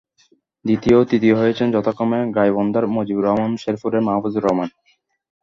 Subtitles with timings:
[0.65, 4.69] দ্বিতীয় ও তৃতীয় হয়েছেন যথাক্রমে গাইবান্ধার মজিবর রহমান ও শেরপুরের মাহফুজুর রহমান।